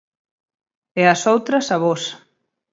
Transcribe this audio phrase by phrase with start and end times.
[1.01, 2.03] E as outras avós.